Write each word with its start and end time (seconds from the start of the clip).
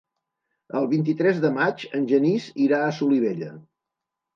El 0.79 0.87
vint-i-tres 0.93 1.43
de 1.45 1.53
maig 1.59 1.85
en 2.01 2.11
Genís 2.15 2.51
irà 2.67 2.85
a 2.87 2.93
Solivella. 3.05 3.57